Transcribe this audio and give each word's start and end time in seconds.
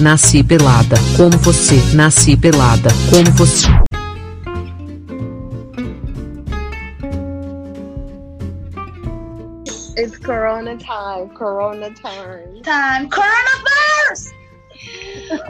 nasci 0.00 0.42
pelada, 0.42 0.96
como 1.16 1.36
você, 1.38 1.76
nasci 1.94 2.36
pelada, 2.36 2.90
como 3.10 3.30
você. 3.32 3.66
It's 9.98 10.18
Corona 10.18 10.76
time, 10.76 11.30
Corona 11.34 11.90
time. 11.94 12.60
Time. 12.62 13.08
Coronavirus! 13.08 14.32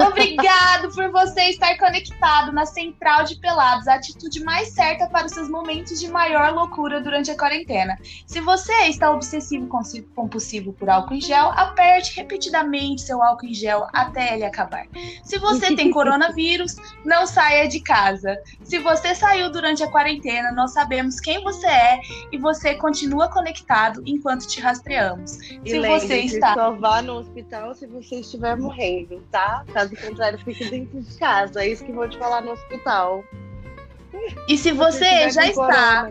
Obrigado 0.08 0.94
por 0.94 1.10
você 1.10 1.50
estar 1.50 1.76
conectado 1.78 2.52
na 2.52 2.66
Central 2.66 3.24
de 3.24 3.36
Pelados, 3.36 3.88
a 3.88 3.94
atitude 3.94 4.42
mais 4.42 4.68
certa 4.68 5.06
para 5.08 5.26
os 5.26 5.32
seus 5.32 5.48
momentos 5.48 6.00
de 6.00 6.08
maior 6.08 6.52
loucura 6.52 7.00
durante 7.00 7.30
a 7.30 7.36
quarentena. 7.36 7.98
Se 8.26 8.40
você 8.40 8.72
está 8.88 9.10
obsessivo 9.10 9.68
compulsivo 10.14 10.72
por 10.72 10.88
álcool 10.88 11.14
em 11.14 11.20
gel, 11.20 11.50
aperte 11.50 12.16
repetidamente 12.16 13.02
seu 13.02 13.22
álcool 13.22 13.46
em 13.46 13.54
gel 13.54 13.86
até 13.92 14.34
ele 14.34 14.44
acabar. 14.44 14.86
Se 15.22 15.38
você 15.38 15.74
tem 15.74 15.90
coronavírus, 15.92 16.76
não 17.04 17.26
saia 17.26 17.68
de 17.68 17.80
casa. 17.80 18.36
Se 18.62 18.78
você 18.78 19.14
saiu 19.14 19.50
durante 19.50 19.82
a 19.82 19.90
quarentena, 19.90 20.52
nós 20.52 20.72
sabemos 20.72 21.20
quem 21.20 21.42
você 21.42 21.66
é 21.66 22.00
e 22.32 22.38
você 22.38 22.74
continua 22.74 23.28
conectado 23.28 24.02
enquanto 24.06 24.46
te 24.46 24.60
rastreamos. 24.60 25.38
E 25.64 25.70
se 25.70 25.80
você 25.80 26.18
está 26.20 26.54
só 26.54 26.72
vá 26.72 27.02
no 27.02 27.14
hospital 27.14 27.74
se 27.74 27.86
você 27.86 28.20
estiver 28.20 28.56
morrendo, 28.56 29.22
tá? 29.30 29.55
Caso 29.72 29.94
contrário, 29.96 30.38
fique 30.38 30.68
dentro 30.68 31.00
de 31.00 31.18
casa. 31.18 31.62
É 31.62 31.68
isso 31.68 31.84
que 31.84 31.92
vou 31.92 32.08
te 32.08 32.18
falar 32.18 32.42
no 32.42 32.52
hospital. 32.52 33.24
E 34.48 34.56
se 34.56 34.72
você 34.72 35.30
já 35.30 35.46
está 35.46 36.08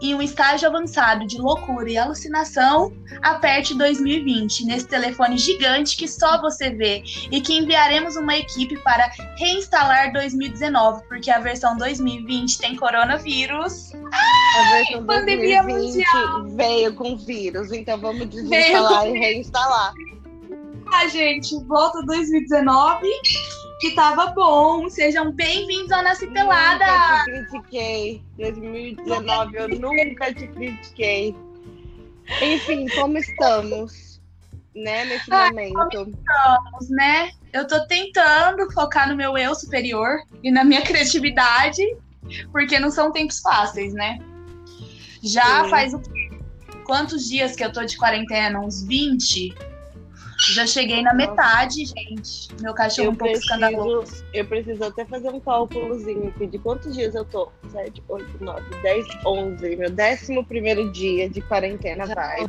em 0.00 0.14
um 0.14 0.22
estágio 0.22 0.68
avançado 0.68 1.26
de 1.26 1.38
loucura 1.38 1.90
e 1.90 1.98
alucinação, 1.98 2.92
aperte 3.22 3.76
2020 3.76 4.64
nesse 4.64 4.86
telefone 4.86 5.36
gigante 5.36 5.96
que 5.96 6.06
só 6.06 6.40
você 6.40 6.70
vê 6.70 7.02
e 7.30 7.40
que 7.40 7.58
enviaremos 7.58 8.16
uma 8.16 8.36
equipe 8.36 8.78
para 8.82 9.10
reinstalar 9.36 10.12
2019, 10.12 11.02
porque 11.08 11.30
a 11.30 11.40
versão 11.40 11.76
2020 11.76 12.58
tem 12.58 12.76
coronavírus. 12.76 13.92
A 13.92 14.72
versão 14.72 15.04
pandemia 15.04 15.62
2020 15.62 16.56
veio 16.56 16.94
com 16.94 17.16
vírus, 17.16 17.72
então 17.72 17.98
vamos 17.98 18.26
desinstalar 18.28 19.06
e 19.08 19.18
reinstalar. 19.18 19.92
Ah, 20.92 21.06
gente, 21.06 21.54
volta 21.64 22.02
2019, 22.02 23.06
que 23.80 23.94
tava 23.94 24.26
bom. 24.28 24.88
Sejam 24.88 25.30
bem-vindos 25.32 25.92
ao 25.92 26.02
Nasci 26.02 26.26
Pelada. 26.28 26.84
Nunca 26.84 27.24
te 27.24 27.30
critiquei. 27.30 28.22
2019 28.38 29.56
eu 29.56 29.68
nunca 29.68 30.32
te 30.32 30.46
critiquei. 30.48 31.36
Enfim, 32.42 32.86
como 32.94 33.18
estamos, 33.18 34.20
né, 34.74 35.04
nesse 35.04 35.32
Ai, 35.32 35.50
momento? 35.50 36.12
Vamos, 36.26 36.90
né? 36.90 37.30
Eu 37.52 37.66
tô 37.66 37.86
tentando 37.86 38.70
focar 38.72 39.08
no 39.08 39.16
meu 39.16 39.36
eu 39.36 39.54
superior 39.54 40.18
e 40.42 40.50
na 40.50 40.64
minha 40.64 40.82
criatividade, 40.82 41.82
porque 42.50 42.78
não 42.78 42.90
são 42.90 43.12
tempos 43.12 43.40
fáceis, 43.40 43.92
né? 43.92 44.18
Já 45.22 45.64
Sim. 45.64 45.70
faz 45.70 45.94
o 45.94 46.00
quê? 46.00 46.30
Quantos 46.84 47.28
dias 47.28 47.54
que 47.54 47.62
eu 47.62 47.72
tô 47.72 47.84
de 47.84 47.96
quarentena? 47.96 48.60
Uns 48.60 48.82
20? 48.82 49.54
Já 50.40 50.66
cheguei 50.66 51.02
na 51.02 51.12
metade, 51.12 51.84
gente. 51.84 52.48
Meu 52.60 52.72
cachorro 52.72 53.08
Eu 53.08 53.12
um 53.12 53.14
pouco 53.16 53.34
escandaloso. 53.34 54.06
preciso, 54.06 54.24
eu 54.32 54.44
preciso 54.46 54.84
até 54.84 55.04
fazer 55.04 55.30
um 55.30 55.40
cálculozinho 55.40 56.28
aqui 56.28 56.46
de 56.46 56.58
quantos 56.58 56.94
dias 56.94 57.14
eu 57.14 57.24
tô. 57.24 57.50
7, 57.72 58.02
8, 58.08 58.44
9, 58.44 58.62
10, 58.82 59.06
11. 59.26 59.76
Meu 59.76 59.90
décimo 59.90 60.44
primeiro 60.44 60.90
dia 60.92 61.28
de 61.28 61.40
quarentena 61.42 62.06
vai. 62.06 62.46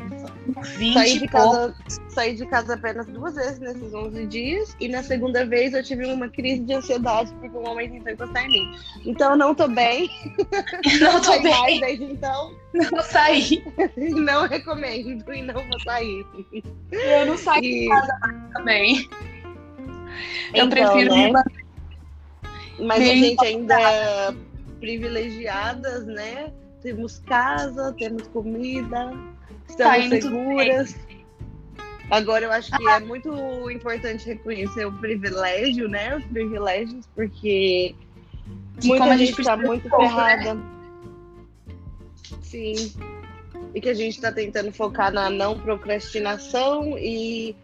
20 0.78 0.94
Saí 0.94 1.20
de, 1.20 1.28
pouco. 1.28 1.32
casa, 1.32 1.76
saí 2.10 2.36
de 2.36 2.46
casa 2.46 2.74
apenas 2.76 3.08
duas 3.08 3.36
vezes 3.36 3.60
nesses 3.60 3.94
11 3.94 4.26
dias. 4.28 4.76
E 4.80 4.88
na 4.88 5.02
segunda 5.02 5.46
vez 5.46 5.74
eu 5.74 5.84
tive 5.84 6.06
uma 6.06 6.30
crise 6.30 6.62
de 6.62 6.74
ansiedade 6.74 7.34
porque 7.34 7.58
o 7.58 7.68
homem 7.68 7.90
tentou 7.90 8.14
encostar 8.14 8.46
em 8.46 8.50
mim. 8.50 8.72
Então 9.06 9.32
eu 9.32 9.38
não 9.38 9.56
tô 9.56 9.68
bem. 9.68 10.10
Não 11.00 11.22
tô 11.22 11.32
bem, 11.42 11.52
mais 11.52 11.80
desde 11.82 12.04
então. 12.06 12.54
Não 12.74 13.02
saí. 13.02 13.64
Não 13.98 14.48
recomendo 14.48 15.34
e 15.34 15.42
não 15.42 15.56
vou 15.56 15.80
sair. 15.82 16.26
Eu 16.92 17.26
não 17.26 17.38
saí 17.38 17.88
E, 17.88 18.54
também. 18.54 19.10
Eu 20.54 20.66
então, 20.66 20.70
prefiro 20.70 21.16
né? 21.16 21.32
me 21.32 22.86
Mas 22.86 22.98
a 22.98 23.04
Bem 23.04 23.24
gente 23.24 23.46
ainda 23.46 23.82
é 23.82 24.36
privilegiadas, 24.80 26.06
né? 26.06 26.52
Temos 26.82 27.20
casa, 27.20 27.94
temos 27.98 28.28
comida, 28.28 29.12
Tá 29.78 29.98
estamos 29.98 30.26
tudo 30.26 30.38
seguras. 30.38 30.96
Agora 32.10 32.46
eu 32.46 32.52
acho 32.52 32.72
que 32.76 32.90
é 32.90 33.00
muito 33.02 33.70
importante 33.70 34.26
reconhecer 34.26 34.86
o 34.86 34.92
privilégio, 34.94 35.88
né? 35.88 36.16
Os 36.16 36.26
privilégios, 36.26 37.08
porque 37.16 37.96
de 38.80 38.88
muita 38.88 39.04
a 39.04 39.18
gente 39.18 39.28
gente 39.28 39.42
está 39.42 39.56
muito 39.56 39.84
de 39.84 39.90
pouco, 39.90 40.16
né? 40.16 40.79
Sim. 42.42 42.94
E 43.74 43.82
que 43.82 43.90
a 43.90 43.94
gente 43.94 44.16
está 44.16 44.32
tentando 44.32 44.72
focar 44.72 45.12
na 45.12 45.30
não 45.30 45.60
procrastinação 45.60 46.98
e 46.98 47.56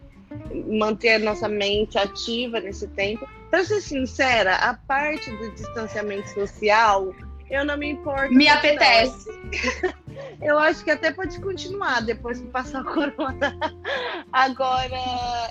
manter 0.68 1.14
a 1.14 1.18
nossa 1.18 1.48
mente 1.48 1.98
ativa 1.98 2.60
nesse 2.60 2.86
tempo. 2.88 3.28
Para 3.50 3.64
ser 3.64 3.80
sincera, 3.80 4.56
a 4.56 4.74
parte 4.74 5.30
do 5.30 5.50
distanciamento 5.52 6.28
social, 6.30 7.14
eu 7.50 7.64
não 7.64 7.76
me 7.76 7.90
importo. 7.90 8.32
Me 8.34 8.48
apetece. 8.48 9.28
não. 9.30 10.06
Eu 10.40 10.58
acho 10.58 10.82
que 10.84 10.90
até 10.90 11.12
pode 11.12 11.38
continuar 11.40 12.00
depois 12.00 12.40
que 12.40 12.46
passar 12.48 12.82
o 12.82 12.84
corona. 12.84 13.58
Agora, 14.32 14.96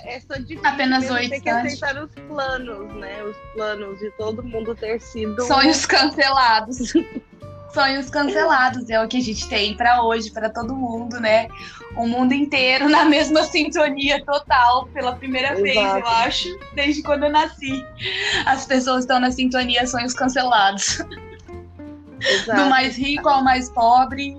é 0.04 0.20
só 0.20 0.34
difícil 0.34 0.60
Apenas 0.64 1.08
oito 1.10 1.30
ter 1.30 1.40
que 1.40 1.48
anos. 1.48 1.72
aceitar 1.72 2.02
os 2.02 2.10
planos, 2.26 2.94
né? 2.94 3.22
Os 3.24 3.36
planos 3.54 3.98
de 3.98 4.10
todo 4.12 4.42
mundo 4.42 4.74
ter 4.74 5.00
sido 5.00 5.40
Sonhos 5.42 5.86
cancelados. 5.86 6.92
Sonhos 7.72 8.08
cancelados 8.08 8.88
é 8.88 9.02
o 9.02 9.08
que 9.08 9.18
a 9.18 9.20
gente 9.20 9.48
tem 9.48 9.76
pra 9.76 10.02
hoje, 10.02 10.30
pra 10.30 10.48
todo 10.48 10.74
mundo, 10.74 11.20
né? 11.20 11.48
O 11.96 12.06
mundo 12.06 12.32
inteiro 12.32 12.88
na 12.90 13.04
mesma 13.04 13.42
sintonia 13.44 14.24
total, 14.24 14.86
pela 14.88 15.14
primeira 15.16 15.54
vez, 15.56 15.76
Exato. 15.76 15.98
eu 15.98 16.06
acho, 16.06 16.48
desde 16.74 17.02
quando 17.02 17.24
eu 17.24 17.30
nasci. 17.30 17.84
As 18.46 18.64
pessoas 18.66 19.00
estão 19.00 19.20
na 19.20 19.30
sintonia 19.30 19.86
sonhos 19.86 20.14
cancelados. 20.14 21.00
Exato, 22.20 22.62
Do 22.62 22.70
mais 22.70 22.96
rico 22.96 23.28
ao 23.28 23.44
mais 23.44 23.68
pobre, 23.70 24.36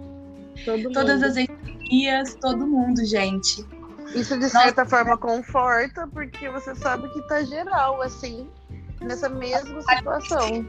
todo 0.65 0.91
todas 0.91 1.21
mundo. 1.21 1.25
as 1.25 1.37
etnias, 1.37 2.35
todo 2.35 2.65
mundo, 2.65 3.05
gente. 3.05 3.63
Isso 4.15 4.33
de 4.35 4.43
Nossa. 4.43 4.59
certa 4.61 4.85
forma 4.85 5.17
conforta, 5.17 6.07
porque 6.07 6.49
você 6.49 6.73
sabe 6.75 7.07
que 7.09 7.21
tá 7.27 7.43
geral, 7.43 8.01
assim, 8.01 8.49
nessa 9.01 9.29
mesma 9.29 9.81
situação. 9.81 10.65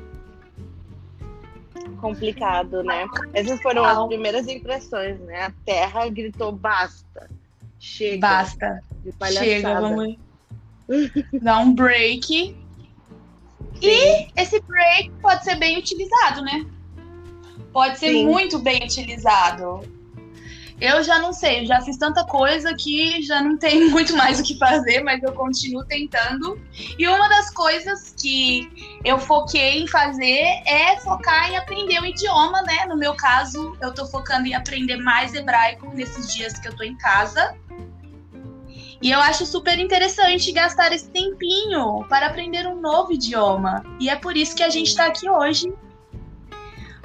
Complicado, 2.00 2.82
né? 2.82 3.06
Essas 3.32 3.60
foram 3.60 3.84
as 3.84 4.06
primeiras 4.06 4.46
impressões, 4.46 5.18
né? 5.20 5.46
A 5.46 5.52
Terra 5.64 6.08
gritou 6.08 6.52
basta. 6.52 7.28
Chega 7.78 8.26
Basta. 8.26 8.82
Chega, 9.32 9.80
vamos 9.80 10.16
dar 11.40 11.60
um 11.60 11.74
break. 11.74 12.56
E 13.80 14.28
esse 14.36 14.60
break 14.62 15.10
pode 15.22 15.44
ser 15.44 15.56
bem 15.56 15.78
utilizado, 15.78 16.42
né? 16.42 16.66
Pode 17.72 17.98
ser 17.98 18.10
Sim. 18.10 18.26
muito 18.26 18.58
bem 18.58 18.82
utilizado. 18.82 19.80
Eu 20.80 21.02
já 21.02 21.18
não 21.18 21.32
sei, 21.32 21.66
já 21.66 21.80
fiz 21.80 21.96
tanta 21.96 22.24
coisa 22.24 22.72
que 22.74 23.20
já 23.22 23.42
não 23.42 23.56
tem 23.56 23.86
muito 23.90 24.16
mais 24.16 24.38
o 24.38 24.44
que 24.44 24.56
fazer, 24.56 25.02
mas 25.02 25.22
eu 25.22 25.32
continuo 25.32 25.84
tentando. 25.84 26.60
E 26.96 27.06
uma 27.08 27.28
das 27.28 27.50
coisas 27.50 28.14
que 28.16 29.00
eu 29.04 29.18
foquei 29.18 29.82
em 29.82 29.86
fazer 29.88 30.62
é 30.66 30.96
focar 31.00 31.50
em 31.50 31.56
aprender 31.56 32.00
o 32.00 32.06
idioma, 32.06 32.62
né? 32.62 32.86
No 32.86 32.96
meu 32.96 33.14
caso, 33.14 33.76
eu 33.80 33.92
tô 33.92 34.06
focando 34.06 34.46
em 34.46 34.54
aprender 34.54 34.96
mais 34.96 35.34
hebraico 35.34 35.90
nesses 35.94 36.32
dias 36.32 36.58
que 36.58 36.68
eu 36.68 36.76
tô 36.76 36.84
em 36.84 36.96
casa. 36.96 37.56
E 39.00 39.10
eu 39.10 39.20
acho 39.20 39.46
super 39.46 39.78
interessante 39.78 40.50
gastar 40.50 40.92
esse 40.92 41.08
tempinho 41.10 42.04
para 42.08 42.26
aprender 42.26 42.66
um 42.66 42.80
novo 42.80 43.12
idioma. 43.12 43.84
E 44.00 44.08
é 44.08 44.16
por 44.16 44.36
isso 44.36 44.56
que 44.56 44.62
a 44.62 44.68
gente 44.68 44.94
tá 44.94 45.06
aqui 45.06 45.28
hoje. 45.28 45.72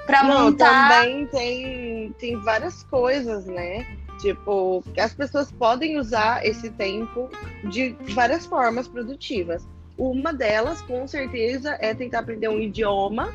Não, 0.09 0.45
montar. 0.51 0.89
também 0.89 1.25
tem, 1.27 2.11
tem 2.19 2.35
várias 2.37 2.83
coisas, 2.83 3.45
né? 3.45 3.85
Tipo, 4.19 4.83
as 4.97 5.13
pessoas 5.13 5.51
podem 5.51 5.97
usar 5.99 6.45
esse 6.45 6.69
tempo 6.69 7.29
de 7.65 7.95
várias 8.13 8.45
formas 8.45 8.87
produtivas. 8.87 9.67
Uma 9.97 10.33
delas, 10.33 10.81
com 10.81 11.07
certeza, 11.07 11.77
é 11.79 11.93
tentar 11.93 12.19
aprender 12.19 12.47
um 12.47 12.59
idioma. 12.59 13.33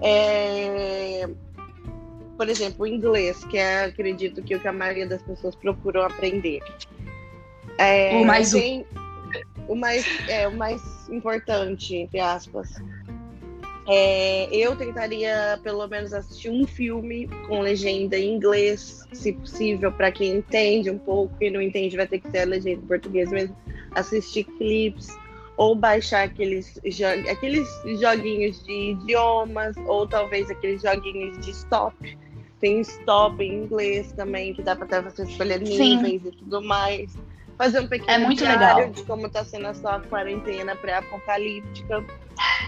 É, 0.00 1.28
Por 2.36 2.48
exemplo, 2.48 2.84
o 2.84 2.86
inglês, 2.86 3.44
que 3.44 3.56
é, 3.58 3.84
acredito 3.84 4.42
que 4.42 4.54
é 4.54 4.56
o 4.56 4.60
que 4.60 4.66
a 4.68 4.72
maioria 4.72 5.06
das 5.06 5.22
pessoas 5.22 5.54
procuram 5.54 6.02
aprender. 6.02 6.60
É, 7.78 8.16
O 8.20 8.24
mais 8.24 8.50
tem- 8.50 8.84
o 9.68 9.74
mais 9.76 10.04
é 10.28 10.48
o 10.48 10.56
mais 10.56 10.82
importante, 11.08 11.94
entre 11.96 12.20
aspas. 12.20 12.82
É, 13.88 14.48
eu 14.54 14.76
tentaria 14.76 15.58
pelo 15.62 15.86
menos 15.88 16.12
assistir 16.12 16.50
um 16.50 16.66
filme 16.66 17.28
com 17.48 17.60
legenda 17.60 18.16
em 18.16 18.34
inglês, 18.34 19.06
se 19.12 19.32
possível, 19.32 19.90
para 19.90 20.12
quem 20.12 20.36
entende 20.36 20.90
um 20.90 20.98
pouco, 20.98 21.36
quem 21.38 21.50
não 21.50 21.60
entende 21.60 21.96
vai 21.96 22.06
ter 22.06 22.20
que 22.20 22.30
ter 22.30 22.42
a 22.42 22.44
legenda 22.44 22.80
em 22.82 22.86
português 22.86 23.30
mesmo. 23.30 23.56
Assistir 23.92 24.44
clipes, 24.44 25.08
ou 25.56 25.74
baixar 25.74 26.24
aqueles, 26.24 26.80
jo 26.84 27.06
aqueles 27.30 27.68
joguinhos 28.00 28.62
de 28.64 28.92
idiomas, 28.92 29.76
ou 29.86 30.06
talvez 30.06 30.50
aqueles 30.50 30.82
joguinhos 30.82 31.38
de 31.44 31.50
stop. 31.50 32.18
Tem 32.60 32.80
stop 32.80 33.42
em 33.42 33.64
inglês 33.64 34.12
também, 34.12 34.54
que 34.54 34.62
dá 34.62 34.76
para 34.76 34.84
até 34.84 35.02
você 35.02 35.24
escolher 35.24 35.60
níveis 35.60 36.22
Sim. 36.22 36.28
e 36.28 36.32
tudo 36.32 36.62
mais. 36.62 37.12
Fazer 37.58 37.80
um 37.80 37.88
pequeno 37.88 38.10
é 38.10 38.18
muito 38.18 38.44
legal. 38.44 38.90
de 38.90 39.02
como 39.04 39.26
está 39.26 39.44
sendo 39.44 39.66
a 39.66 39.74
sua 39.74 40.00
quarentena 40.00 40.74
pré-apocalíptica. 40.76 42.04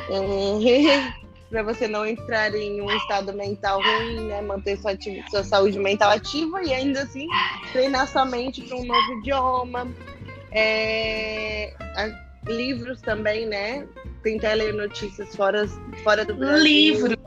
Para 1.51 1.63
você 1.63 1.87
não 1.87 2.05
entrar 2.05 2.53
em 2.55 2.81
um 2.81 2.91
estado 2.91 3.33
mental 3.33 3.81
ruim, 3.81 4.27
né? 4.27 4.41
Manter 4.43 4.77
sua, 4.77 4.93
sua 5.31 5.45
saúde 5.45 5.79
mental 5.79 6.11
ativa 6.11 6.63
e 6.65 6.73
ainda 6.73 7.03
assim 7.03 7.29
treinar 7.71 8.09
sua 8.09 8.25
mente 8.25 8.63
para 8.63 8.77
um 8.77 8.85
novo 8.85 9.19
idioma. 9.19 9.87
É, 10.51 11.73
a, 11.79 12.51
livros 12.51 13.01
também, 13.01 13.47
né? 13.47 13.87
Tentar 14.23 14.55
ler 14.55 14.75
notícias 14.75 15.35
fora, 15.37 15.69
fora 16.03 16.25
do 16.25 16.35
Brasil. 16.35 16.65
Livro. 16.65 17.19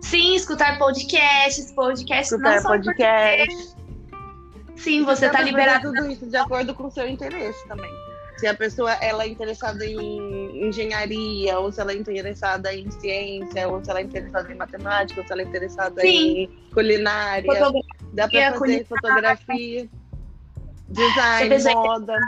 Sim, 0.00 0.34
escutar 0.34 0.78
podcasts, 0.78 1.72
podcasts 1.72 2.32
escutar 2.32 2.54
não 2.54 2.62
só 2.62 2.68
podcast. 2.68 3.76
Sim, 4.76 5.04
você 5.04 5.26
está 5.26 5.42
liberado. 5.42 5.92
Tudo 5.92 6.10
isso 6.10 6.26
de 6.26 6.36
acordo 6.36 6.74
com 6.74 6.84
o 6.84 6.90
seu 6.90 7.06
interesse 7.08 7.66
também 7.66 8.05
se 8.36 8.46
a 8.46 8.54
pessoa 8.54 8.92
ela 8.94 9.24
é 9.24 9.28
interessada 9.28 9.84
em 9.84 10.68
engenharia, 10.68 11.58
ou 11.58 11.72
se 11.72 11.80
ela 11.80 11.92
é 11.92 11.96
interessada 11.96 12.74
em 12.74 12.90
ciência, 12.90 13.68
ou 13.68 13.82
se 13.82 13.90
ela 13.90 14.00
é 14.00 14.02
interessada 14.02 14.52
em 14.52 14.56
matemática, 14.56 15.20
ou 15.20 15.26
se 15.26 15.32
ela 15.32 15.42
é 15.42 15.44
interessada 15.44 16.00
Sim. 16.02 16.42
em 16.42 16.50
culinária. 16.72 17.50
Fotografia, 17.50 17.82
Dá 18.12 18.28
para 18.28 18.40
fazer 18.42 18.58
culinária. 18.58 18.86
fotografia, 18.86 19.90
design, 20.88 21.74
moda. 21.74 22.18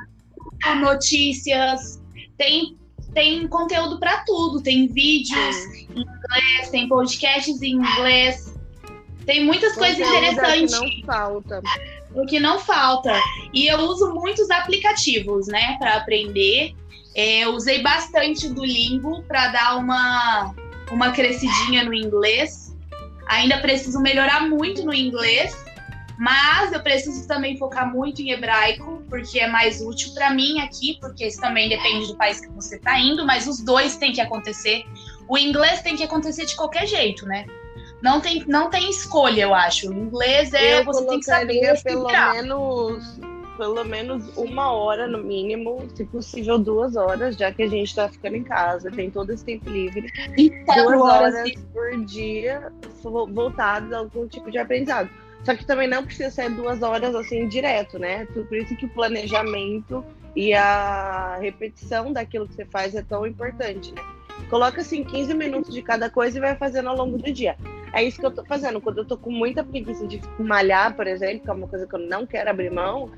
Notícias. 0.81 2.02
Tem, 2.37 2.76
tem 3.12 3.46
conteúdo 3.49 3.99
para 4.00 4.25
tudo. 4.25 4.62
Tem 4.62 4.88
vídeos 4.88 5.56
Sim. 5.56 5.88
em 5.94 6.00
inglês, 6.00 6.70
tem 6.70 6.88
podcasts 6.88 7.60
em 7.60 7.72
inglês. 7.72 8.57
Tem 9.28 9.44
muitas 9.44 9.75
coisas 9.75 10.00
interessantes. 10.00 10.72
não 10.72 11.02
falta 11.06 11.62
o 12.14 12.26
que 12.26 12.40
não 12.40 12.58
falta. 12.58 13.12
E 13.52 13.66
eu 13.66 13.78
uso 13.80 14.12
muitos 14.14 14.50
aplicativos, 14.50 15.46
né, 15.46 15.76
para 15.78 15.94
aprender. 15.94 16.75
É, 17.14 17.40
eu 17.40 17.52
usei 17.52 17.82
bastante 17.82 18.46
o 18.46 18.54
Duolingo 18.54 19.22
para 19.25 19.48
dar 19.48 19.76
uma, 19.76 20.54
uma 20.90 21.10
crescidinha 21.12 21.84
no 21.84 21.92
inglês. 21.92 22.76
Ainda 23.26 23.58
preciso 23.58 24.00
melhorar 24.00 24.48
muito 24.48 24.84
no 24.84 24.94
inglês, 24.94 25.54
mas 26.19 26.72
eu 26.72 26.81
preciso 26.81 27.28
também 27.28 27.58
focar 27.58 27.92
muito 27.92 28.22
em 28.22 28.31
hebraico, 28.31 29.02
porque 29.10 29.38
é 29.38 29.46
mais 29.46 29.82
útil 29.82 30.14
para 30.14 30.31
mim 30.31 30.60
aqui, 30.60 30.96
porque 30.98 31.26
isso 31.26 31.38
também 31.38 31.69
depende 31.69 32.06
do 32.06 32.16
país 32.16 32.40
que 32.40 32.48
você 32.48 32.76
está 32.76 32.98
indo, 32.98 33.26
mas 33.26 33.46
os 33.46 33.62
dois 33.62 33.96
têm 33.96 34.12
que 34.12 34.20
acontecer. 34.20 34.84
O 35.28 35.36
inglês 35.36 35.82
tem 35.82 35.94
que 35.94 36.02
acontecer 36.02 36.46
de 36.46 36.56
qualquer 36.56 36.86
jeito, 36.86 37.26
né? 37.26 37.44
Não 38.02 38.20
tem, 38.20 38.44
não 38.46 38.70
tem 38.70 38.88
escolha, 38.90 39.42
eu 39.42 39.54
acho. 39.54 39.90
O 39.90 39.92
inglês 39.92 40.52
é 40.54 40.80
eu 40.80 40.84
você 40.84 41.04
tem 41.06 41.18
que 41.18 41.24
saber 41.24 41.82
pelo 41.82 42.08
menos 42.08 43.18
pelo 43.58 43.84
menos 43.84 44.36
uma 44.36 44.70
hora 44.70 45.08
no 45.08 45.18
mínimo, 45.18 45.84
se 45.92 46.04
possível 46.04 46.58
duas 46.58 46.94
horas, 46.94 47.36
já 47.36 47.52
que 47.52 47.64
a 47.64 47.68
gente 47.68 47.88
está 47.88 48.08
ficando 48.08 48.36
em 48.36 48.44
casa, 48.44 48.88
tem 48.88 49.10
todo 49.10 49.30
esse 49.30 49.44
tempo 49.44 49.68
livre. 49.68 50.08
duas 50.84 51.00
horas, 51.00 51.34
horas 51.34 51.52
por 51.74 52.04
dia 52.04 52.72
voltadas 53.02 53.92
a 53.92 53.98
algum 53.98 54.28
tipo 54.28 54.48
de 54.48 54.58
aprendizado. 54.58 55.10
Só 55.42 55.56
que 55.56 55.66
também 55.66 55.88
não 55.88 56.04
precisa 56.04 56.30
ser 56.30 56.50
duas 56.50 56.82
horas 56.82 57.14
assim 57.16 57.48
direto, 57.48 57.98
né? 57.98 58.26
Por 58.26 58.56
isso 58.56 58.76
que 58.76 58.86
o 58.86 58.88
planejamento 58.88 60.04
e 60.36 60.54
a 60.54 61.36
repetição 61.40 62.12
daquilo 62.12 62.46
que 62.46 62.54
você 62.54 62.64
faz 62.64 62.94
é 62.94 63.02
tão 63.02 63.26
importante, 63.26 63.92
né? 63.92 64.02
Coloca 64.48 64.80
assim 64.80 65.02
15 65.02 65.34
minutos 65.34 65.74
de 65.74 65.82
cada 65.82 66.08
coisa 66.08 66.38
e 66.38 66.40
vai 66.40 66.54
fazendo 66.54 66.88
ao 66.88 66.96
longo 66.96 67.18
do 67.18 67.32
dia. 67.32 67.56
É 67.93 68.02
isso 68.02 68.19
que 68.19 68.26
eu 68.26 68.31
tô 68.31 68.44
fazendo. 68.44 68.81
Quando 68.81 68.99
eu 68.99 69.05
tô 69.05 69.17
com 69.17 69.31
muita 69.31 69.64
preguiça 69.64 70.06
de 70.06 70.20
malhar, 70.38 70.94
por 70.94 71.06
exemplo, 71.06 71.40
que 71.40 71.50
é 71.50 71.52
uma 71.52 71.69
coisa 71.69 71.87
que 71.87 71.94
eu 71.94 72.00
não 72.00 72.26
quero 72.26 72.50
abrir 72.50 72.70
mão, 72.70 73.11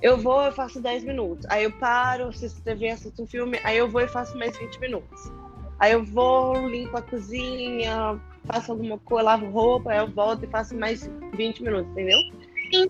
eu 0.00 0.16
vou 0.16 0.46
e 0.46 0.52
faço 0.52 0.80
10 0.80 1.04
minutos. 1.04 1.46
Aí 1.48 1.64
eu 1.64 1.72
paro, 1.72 2.28
assisto 2.28 2.60
TV, 2.62 2.90
assisto 2.90 3.22
um 3.22 3.26
filme, 3.26 3.58
aí 3.64 3.78
eu 3.78 3.88
vou 3.88 4.00
e 4.00 4.08
faço 4.08 4.36
mais 4.38 4.56
20 4.56 4.80
minutos. 4.80 5.32
Aí 5.78 5.92
eu 5.92 6.04
vou, 6.04 6.68
limpo 6.68 6.96
a 6.96 7.02
cozinha, 7.02 8.20
faço 8.46 8.72
alguma 8.72 8.98
coisa, 8.98 9.24
lavo 9.24 9.46
roupa, 9.50 9.92
aí 9.92 9.98
eu 9.98 10.08
volto 10.08 10.44
e 10.44 10.48
faço 10.48 10.74
mais 10.76 11.08
20 11.34 11.62
minutos, 11.62 11.90
entendeu? 11.92 12.18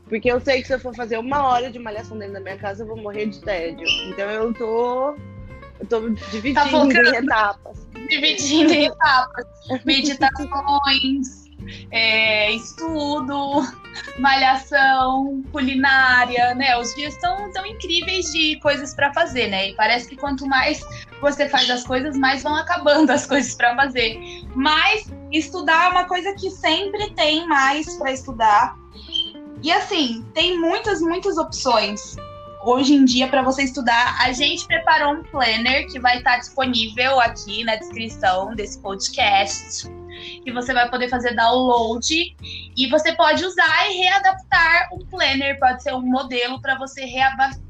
Porque 0.08 0.30
eu 0.30 0.40
sei 0.40 0.60
que 0.60 0.66
se 0.66 0.74
eu 0.74 0.80
for 0.80 0.94
fazer 0.94 1.18
uma 1.18 1.46
hora 1.46 1.70
de 1.70 1.78
malhação 1.78 2.18
dentro 2.18 2.34
da 2.34 2.40
minha 2.40 2.56
casa, 2.56 2.82
eu 2.82 2.88
vou 2.88 2.96
morrer 2.96 3.26
de 3.26 3.40
tédio. 3.40 3.86
Então 4.08 4.28
eu 4.30 4.52
tô 4.52 5.14
eu 5.80 5.86
tô 5.86 6.08
dividindo 6.08 6.54
tá 6.54 6.68
em 6.68 7.16
etapas. 7.16 7.86
Dividindo 8.08 8.72
em 8.72 8.86
etapas. 8.86 9.46
Meditações, 9.84 11.48
é, 11.90 12.52
estudo, 12.52 13.62
malhação, 14.18 15.42
culinária, 15.52 16.54
né? 16.54 16.78
Os 16.78 16.94
dias 16.94 17.14
são 17.14 17.50
tão 17.52 17.66
incríveis 17.66 18.26
de 18.32 18.58
coisas 18.60 18.94
para 18.94 19.12
fazer, 19.12 19.48
né? 19.48 19.70
E 19.70 19.74
parece 19.74 20.08
que 20.08 20.16
quanto 20.16 20.46
mais 20.46 20.80
você 21.20 21.48
faz 21.48 21.68
as 21.70 21.84
coisas, 21.84 22.16
mais 22.16 22.42
vão 22.42 22.54
acabando 22.54 23.10
as 23.10 23.26
coisas 23.26 23.54
para 23.54 23.74
fazer. 23.76 24.18
Mas 24.54 25.10
estudar 25.30 25.86
é 25.86 25.88
uma 25.90 26.04
coisa 26.04 26.32
que 26.34 26.50
sempre 26.50 27.10
tem 27.10 27.46
mais 27.46 27.96
para 27.96 28.12
estudar. 28.12 28.76
E 29.62 29.72
assim, 29.72 30.24
tem 30.34 30.58
muitas, 30.58 31.00
muitas 31.00 31.36
opções 31.36 32.16
hoje 32.68 32.94
em 32.94 33.04
dia 33.04 33.26
para 33.28 33.42
você 33.42 33.62
estudar. 33.62 34.18
A 34.20 34.32
gente 34.32 34.66
preparou 34.66 35.14
um 35.14 35.22
planner 35.22 35.86
que 35.88 35.98
vai 35.98 36.18
estar 36.18 36.36
disponível 36.36 37.18
aqui 37.18 37.64
na 37.64 37.76
descrição 37.76 38.54
desse 38.54 38.78
podcast. 38.80 39.88
Que 40.44 40.52
você 40.52 40.74
vai 40.74 40.90
poder 40.90 41.08
fazer 41.08 41.34
download 41.34 42.36
e 42.76 42.88
você 42.88 43.12
pode 43.12 43.44
usar 43.44 43.88
e 43.88 43.98
readaptar 43.98 44.88
o 44.92 45.04
planner, 45.06 45.58
pode 45.58 45.82
ser 45.82 45.94
um 45.94 46.02
modelo 46.02 46.60
para 46.60 46.76
você 46.76 47.04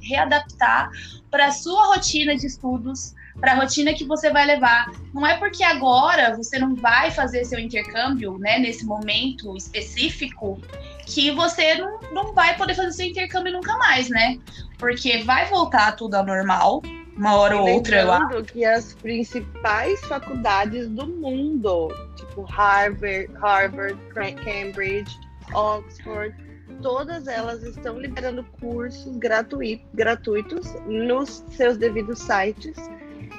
readaptar 0.00 0.90
para 1.30 1.46
a 1.46 1.52
sua 1.52 1.94
rotina 1.94 2.34
de 2.34 2.46
estudos, 2.46 3.14
para 3.38 3.52
a 3.52 3.54
rotina 3.54 3.92
que 3.92 4.04
você 4.04 4.30
vai 4.30 4.46
levar. 4.46 4.90
Não 5.12 5.26
é 5.26 5.36
porque 5.36 5.62
agora 5.62 6.34
você 6.34 6.58
não 6.58 6.74
vai 6.74 7.10
fazer 7.10 7.44
seu 7.44 7.58
intercâmbio, 7.58 8.38
né, 8.38 8.58
nesse 8.58 8.86
momento 8.86 9.54
específico, 9.54 10.58
que 11.04 11.30
você 11.30 11.74
não, 11.74 12.00
não 12.12 12.32
vai 12.32 12.56
poder 12.56 12.74
fazer 12.74 12.92
seu 12.92 13.06
intercâmbio 13.06 13.52
nunca 13.52 13.76
mais, 13.76 14.08
né? 14.08 14.38
Porque 14.78 15.22
vai 15.24 15.46
voltar 15.46 15.96
tudo 15.96 16.14
ao 16.14 16.24
normal, 16.24 16.82
uma 17.16 17.36
hora 17.36 17.56
ou 17.56 17.68
outra 17.68 18.04
lá. 18.04 18.28
que 18.44 18.64
as 18.64 18.94
principais 18.94 20.00
faculdades 20.02 20.88
do 20.88 21.06
mundo, 21.06 21.88
tipo 22.14 22.42
Harvard, 22.42 23.28
Harvard, 23.34 23.98
Cambridge, 24.14 25.18
Oxford, 25.52 26.34
todas 26.80 27.26
elas 27.26 27.62
estão 27.64 27.98
liberando 27.98 28.44
cursos 28.60 29.16
gratuitos 29.16 30.74
nos 30.86 31.44
seus 31.50 31.76
devidos 31.76 32.20
sites. 32.20 32.76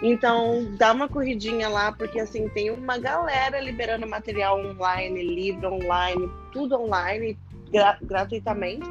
Então, 0.02 0.66
dá 0.78 0.94
uma 0.94 1.10
corridinha 1.10 1.68
lá, 1.68 1.92
porque 1.92 2.20
assim, 2.20 2.48
tem 2.50 2.72
uma 2.72 2.98
galera 2.98 3.60
liberando 3.60 4.08
material 4.08 4.60
online, 4.60 5.24
livro 5.24 5.74
online, 5.74 6.30
tudo 6.54 6.82
online, 6.82 7.38
gra 7.72 7.98
gratuitamente. 8.02 8.88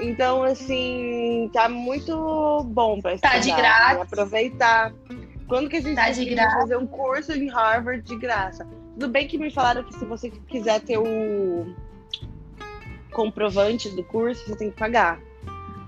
Então, 0.00 0.44
assim, 0.44 1.50
tá 1.52 1.68
muito 1.68 2.64
bom 2.68 3.00
para 3.00 3.14
estudar. 3.14 3.34
Tá 3.34 3.38
de 3.38 3.50
graça. 3.50 3.94
Né? 3.94 4.02
Aproveitar. 4.02 4.92
Quando 5.48 5.68
que 5.68 5.76
a 5.76 5.80
gente 5.80 5.96
tá 5.96 6.10
de 6.10 6.24
graça. 6.26 6.58
fazer 6.58 6.76
um 6.76 6.86
curso 6.86 7.32
em 7.32 7.48
Harvard 7.48 8.02
de 8.02 8.16
graça? 8.16 8.66
Tudo 8.94 9.08
bem 9.08 9.26
que 9.26 9.38
me 9.38 9.50
falaram 9.50 9.82
que 9.84 9.94
se 9.94 10.04
você 10.04 10.30
quiser 10.30 10.80
ter 10.80 10.98
o 10.98 11.74
comprovante 13.12 13.88
do 13.90 14.04
curso, 14.04 14.46
você 14.46 14.56
tem 14.56 14.70
que 14.70 14.76
pagar. 14.76 15.20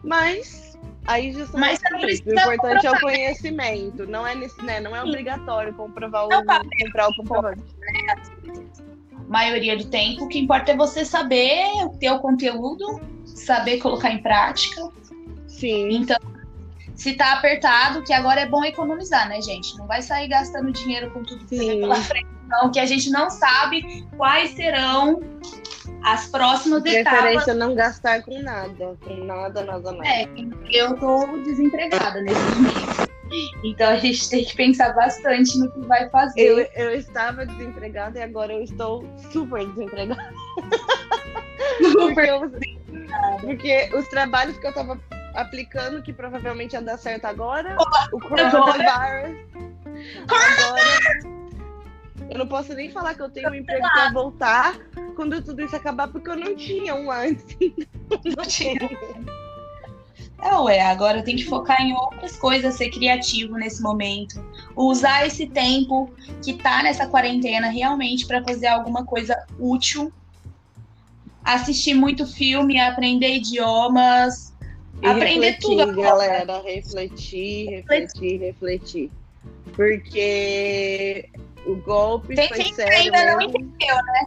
Mas 0.03 0.79
aí 1.07 1.33
já 1.33 1.47
Mas 1.55 1.81
O 2.27 2.33
importante 2.33 2.87
é 2.87 2.91
o 2.91 3.01
conhecimento. 3.01 4.07
Não 4.07 4.27
é, 4.27 4.35
nesse, 4.35 4.63
né, 4.65 4.81
não 4.81 4.95
é 4.97 5.03
obrigatório 5.03 5.75
comprovar 5.75 6.27
o, 6.27 6.29
comprar 6.29 7.09
o 7.09 7.17
comprovante. 7.17 7.63
Maioria 9.29 9.77
do 9.77 9.85
tempo, 9.85 10.25
o 10.25 10.29
que 10.29 10.41
importa 10.41 10.73
é 10.73 10.77
você 10.77 11.05
saber 11.05 11.69
ter 12.01 12.11
o 12.11 12.19
conteúdo, 12.19 13.01
saber 13.41 13.79
colocar 13.79 14.11
em 14.11 14.23
prática. 14.23 14.89
Sim. 15.47 15.91
Então, 15.91 16.19
se 16.95 17.15
tá 17.15 17.35
apertado, 17.35 18.03
que 18.03 18.13
agora 18.13 18.41
é 18.41 18.47
bom 18.47 18.65
economizar, 18.65 19.29
né, 19.29 19.41
gente? 19.41 19.77
Não 19.79 19.87
vai 19.87 20.03
sair 20.03 20.29
gastando 20.29 20.71
dinheiro 20.71 21.11
com 21.11 21.23
tudo 21.23 21.45
que 21.47 21.57
tem 21.57 21.81
pela 21.81 21.97
frente, 21.97 22.29
não, 22.47 22.71
que 22.71 22.79
a 22.79 22.87
gente 22.87 23.11
não 23.11 23.31
sabe 23.31 24.07
quais 24.17 24.51
serão 24.51 25.21
as 26.03 26.27
próximas 26.29 26.83
De 26.83 26.97
etapas. 26.97 27.21
Preferência 27.21 27.55
não 27.55 27.75
gastar 27.75 28.23
com 28.23 28.43
nada, 28.43 28.99
com 29.05 29.15
nada, 29.25 29.65
nada, 29.65 29.93
nada. 29.93 30.09
É, 30.09 30.29
eu 30.71 30.97
tô 30.97 31.27
desempregada 31.39 32.21
nesse 32.21 32.41
momento. 32.41 33.11
Então 33.63 33.91
a 33.91 33.97
gente 33.97 34.29
tem 34.29 34.45
que 34.45 34.57
pensar 34.57 34.93
bastante 34.93 35.57
no 35.59 35.71
que 35.71 35.81
vai 35.87 36.09
fazer. 36.11 36.41
Eu, 36.41 36.59
eu 36.75 36.95
estava 36.95 37.47
desempregada 37.47 38.19
e 38.19 38.23
agora 38.23 38.53
eu 38.53 38.63
estou 38.63 39.05
super 39.31 39.67
desempregada. 39.69 40.35
Super 41.93 42.39
porque, 42.51 42.71
eu, 42.90 42.90
porque 43.41 43.91
os 43.95 44.09
trabalhos 44.09 44.59
que 44.59 44.67
eu 44.67 44.71
estava 44.71 45.01
aplicando 45.35 46.03
que 46.03 46.13
provavelmente 46.13 46.73
ia 46.73 46.83
dar 46.83 46.99
certo 46.99 47.25
agora. 47.25 47.77
O 48.13 48.21
coronavírus. 48.21 48.87
Agora. 50.29 50.81
Eu 52.31 52.39
não 52.39 52.47
posso 52.47 52.75
nem 52.75 52.91
falar 52.91 53.15
que 53.15 53.23
eu 53.23 53.31
tenho 53.31 53.51
um 53.51 53.55
emprego 53.55 53.87
para 53.93 54.13
voltar 54.13 54.79
quando 55.17 55.43
tudo 55.43 55.63
isso 55.63 55.75
acabar, 55.75 56.09
porque 56.09 56.31
eu 56.31 56.37
não 56.37 56.55
tinha 56.55 56.95
um 56.95 57.11
antes. 57.11 57.57
Não 58.37 58.45
tinha. 58.45 58.89
É, 60.43 60.55
ué, 60.57 60.81
agora 60.81 61.19
eu 61.19 61.25
tenho 61.25 61.37
que 61.37 61.45
focar 61.45 61.81
em 61.83 61.93
outras 61.93 62.37
coisas, 62.37 62.75
ser 62.75 62.91
criativo 62.91 63.57
nesse 63.57 63.83
momento. 63.83 64.43
Usar 64.75 65.27
esse 65.27 65.47
tempo 65.47 66.11
que 66.43 66.55
tá 66.55 66.83
nessa 66.83 67.07
quarentena 67.07 67.69
realmente 67.69 68.27
para 68.27 68.43
fazer 68.43 68.69
alguma 68.69 69.05
coisa 69.05 69.37
útil. 69.59 70.13
Assistir 71.45 71.95
muito 71.95 72.27
filme, 72.27 72.79
aprender 72.81 73.37
idiomas, 73.37 74.51
e 75.03 75.07
aprender 75.07 75.53
refletir, 75.53 75.87
tudo. 75.87 76.03
Galera, 76.03 76.63
refletir, 76.63 77.71
refletir, 77.71 78.41
refletir. 78.41 79.11
Porque 79.75 81.29
o 81.67 81.77
golpe 81.77 82.35
Tem 82.35 82.49
foi 82.49 82.65
sério. 82.75 83.15
Ainda 83.15 83.33
não 83.33 83.41
entendeu, 83.41 83.97
né? 83.97 84.27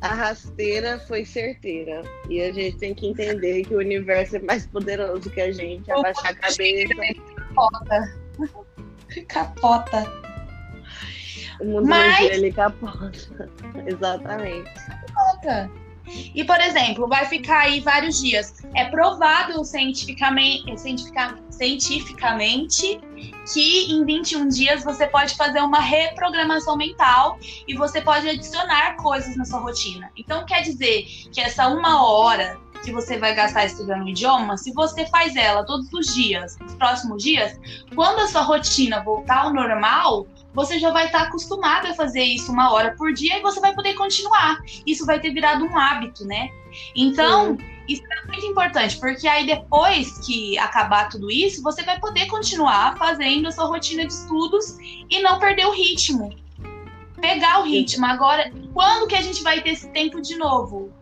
A 0.00 0.14
rasteira 0.14 1.00
foi 1.08 1.24
certeira. 1.24 2.02
E 2.28 2.40
a 2.40 2.52
gente 2.52 2.76
tem 2.76 2.94
que 2.94 3.08
entender 3.08 3.64
que 3.64 3.74
o 3.74 3.78
universo 3.78 4.36
é 4.36 4.40
mais 4.40 4.66
poderoso 4.66 5.28
que 5.30 5.40
a 5.40 5.50
gente. 5.50 5.90
Abaixar 5.90 6.30
a 6.30 6.34
cabeça. 6.34 6.94
Capota. 7.36 8.14
Capota. 9.28 10.22
O 11.60 11.64
mundo 11.64 11.86
Mas... 11.86 12.20
ele 12.30 12.52
capota. 12.52 13.50
Exatamente. 13.86 14.70
Capota. 15.14 15.81
E, 16.34 16.44
por 16.44 16.60
exemplo, 16.60 17.08
vai 17.08 17.26
ficar 17.26 17.60
aí 17.60 17.80
vários 17.80 18.20
dias. 18.20 18.62
É 18.74 18.84
provado 18.86 19.64
cientificamente, 19.64 20.64
cientificamente 21.50 23.00
que 23.52 23.92
em 23.92 24.04
21 24.04 24.48
dias 24.48 24.84
você 24.84 25.06
pode 25.06 25.34
fazer 25.36 25.60
uma 25.60 25.80
reprogramação 25.80 26.76
mental 26.76 27.38
e 27.66 27.74
você 27.74 28.00
pode 28.00 28.28
adicionar 28.28 28.96
coisas 28.96 29.36
na 29.36 29.44
sua 29.44 29.60
rotina. 29.60 30.10
Então, 30.16 30.44
quer 30.44 30.62
dizer 30.62 31.04
que 31.32 31.40
essa 31.40 31.68
uma 31.68 32.06
hora 32.06 32.58
que 32.82 32.92
você 32.92 33.16
vai 33.16 33.34
gastar 33.34 33.64
estudando 33.64 34.04
o 34.04 34.08
idioma, 34.08 34.56
se 34.56 34.72
você 34.72 35.06
faz 35.06 35.36
ela 35.36 35.64
todos 35.64 35.92
os 35.92 36.12
dias, 36.12 36.58
nos 36.58 36.74
próximos 36.74 37.22
dias, 37.22 37.58
quando 37.94 38.20
a 38.20 38.26
sua 38.26 38.42
rotina 38.42 39.02
voltar 39.02 39.44
ao 39.44 39.52
normal, 39.52 40.26
você 40.54 40.78
já 40.78 40.90
vai 40.90 41.06
estar 41.06 41.22
acostumado 41.22 41.88
a 41.88 41.94
fazer 41.94 42.22
isso 42.22 42.52
uma 42.52 42.72
hora 42.72 42.94
por 42.96 43.12
dia 43.12 43.38
e 43.38 43.42
você 43.42 43.60
vai 43.60 43.74
poder 43.74 43.94
continuar. 43.94 44.60
Isso 44.86 45.06
vai 45.06 45.18
ter 45.18 45.30
virado 45.30 45.64
um 45.64 45.76
hábito, 45.76 46.24
né? 46.26 46.50
Então, 46.94 47.56
Sim. 47.56 47.64
isso 47.88 48.02
é 48.04 48.26
muito 48.26 48.46
importante, 48.46 48.98
porque 48.98 49.26
aí 49.26 49.46
depois 49.46 50.18
que 50.26 50.58
acabar 50.58 51.08
tudo 51.08 51.30
isso, 51.30 51.62
você 51.62 51.82
vai 51.82 51.98
poder 51.98 52.26
continuar 52.26 52.96
fazendo 52.98 53.48
a 53.48 53.52
sua 53.52 53.64
rotina 53.64 54.04
de 54.04 54.12
estudos 54.12 54.76
e 55.10 55.20
não 55.22 55.38
perder 55.38 55.66
o 55.66 55.72
ritmo. 55.72 56.34
Pegar 57.20 57.60
o 57.60 57.64
ritmo. 57.64 58.04
Agora, 58.04 58.50
quando 58.74 59.06
que 59.06 59.14
a 59.14 59.22
gente 59.22 59.42
vai 59.42 59.60
ter 59.62 59.70
esse 59.70 59.88
tempo 59.88 60.20
de 60.20 60.36
novo? 60.36 60.92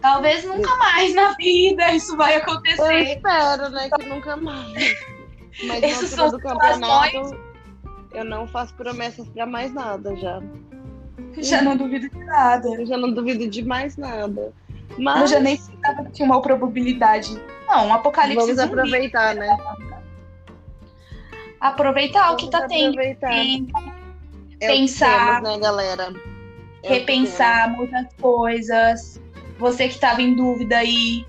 Talvez 0.00 0.44
nunca 0.44 0.74
mais 0.76 1.14
na 1.14 1.34
vida 1.34 1.92
isso 1.92 2.16
vai 2.16 2.36
acontecer. 2.36 2.82
Eu 2.82 3.00
espero, 3.00 3.68
né, 3.68 3.90
que 3.90 4.06
nunca 4.06 4.36
mais. 4.36 4.94
Mas 5.64 5.82
Esses 5.82 6.10
são 6.10 6.30
do 6.30 6.38
campeonato, 6.38 7.49
eu 8.12 8.24
não 8.24 8.46
faço 8.46 8.74
promessas 8.74 9.28
para 9.28 9.46
mais 9.46 9.72
nada 9.72 10.14
já. 10.16 10.42
Já 11.38 11.62
não 11.62 11.76
duvido 11.76 12.08
de 12.08 12.24
nada. 12.24 12.68
Eu 12.68 12.86
já 12.86 12.96
não 12.96 13.12
duvido 13.12 13.48
de 13.48 13.62
mais 13.62 13.96
nada. 13.96 14.52
Mas... 14.98 15.20
Eu 15.20 15.26
já 15.26 15.40
nem 15.40 15.56
pensava 15.56 16.04
que 16.04 16.12
tinha 16.12 16.26
uma 16.26 16.42
probabilidade. 16.42 17.40
Não, 17.68 17.88
um 17.88 17.94
apocalipse 17.94 18.40
Vamos 18.40 18.56
zumbi. 18.56 18.72
aproveitar, 18.72 19.34
né? 19.34 19.56
Aproveitar 21.60 22.26
Vamos 22.26 22.42
o 22.42 22.46
que 22.46 22.50
tá 22.50 22.64
aproveitar. 22.64 23.28
tendo. 23.28 23.70
É 24.60 24.66
pensar. 24.66 25.42
Temos, 25.42 25.56
né, 25.56 25.62
galera? 25.62 26.12
É 26.82 26.88
repensar 26.88 27.70
muitas 27.70 28.06
coisas. 28.20 29.20
Você 29.58 29.88
que 29.88 29.94
estava 29.94 30.22
em 30.22 30.34
dúvida 30.34 30.78
aí, 30.78 31.26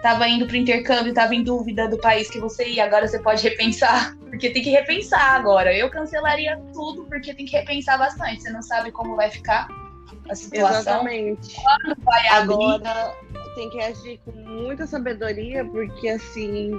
estava 0.00 0.26
indo 0.26 0.46
para 0.46 0.54
o 0.54 0.56
intercâmbio, 0.56 1.10
estava 1.10 1.34
em 1.34 1.44
dúvida 1.44 1.86
do 1.86 1.98
país 1.98 2.30
que 2.30 2.40
você 2.40 2.66
ia, 2.66 2.84
agora 2.84 3.06
você 3.06 3.18
pode 3.18 3.46
repensar, 3.46 4.16
porque 4.28 4.50
tem 4.50 4.62
que 4.62 4.70
repensar 4.70 5.34
agora. 5.34 5.76
Eu 5.76 5.90
cancelaria 5.90 6.58
tudo 6.72 7.04
porque 7.04 7.34
tem 7.34 7.44
que 7.44 7.56
repensar 7.56 7.98
bastante. 7.98 8.42
Você 8.42 8.50
não 8.50 8.62
sabe 8.62 8.90
como 8.90 9.14
vai 9.14 9.30
ficar 9.30 9.68
a 10.28 10.34
situação. 10.34 10.80
Exatamente. 10.80 11.54
Quando 11.54 12.02
vai 12.02 12.28
agora 12.28 13.14
tem 13.54 13.68
que 13.68 13.80
agir 13.80 14.20
com 14.24 14.32
muita 14.32 14.86
sabedoria, 14.86 15.64
porque 15.64 16.08
assim, 16.08 16.70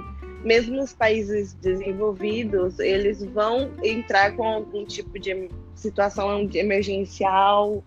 mesmo 0.42 0.82
os 0.82 0.92
países 0.92 1.54
desenvolvidos, 1.54 2.80
eles 2.80 3.22
vão 3.22 3.70
entrar 3.84 4.34
com 4.34 4.44
algum 4.44 4.84
tipo 4.84 5.18
de 5.18 5.48
situação 5.74 6.48
emergencial 6.54 7.84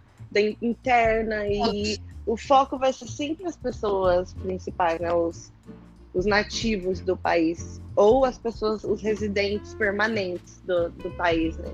interna 0.62 1.48
e 1.48 1.98
o 2.25 2.36
foco 2.36 2.77
vai 2.77 2.91
ser 2.91 3.08
sempre 3.08 3.46
as 3.46 3.55
pessoas 3.55 4.34
principais, 4.34 5.00
né? 5.00 5.13
Os, 5.13 5.53
os 6.13 6.25
nativos 6.25 7.01
do 7.01 7.15
país, 7.15 7.82
ou 7.96 8.25
as 8.25 8.38
pessoas, 8.38 8.84
os 8.84 9.01
residentes 9.01 9.74
permanentes 9.75 10.62
do, 10.65 10.89
do 10.89 11.12
país, 11.12 11.58
né? 11.58 11.72